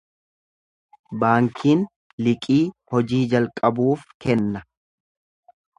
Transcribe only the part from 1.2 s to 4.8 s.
Baankiin liqii hojii jalqabuuf kenna.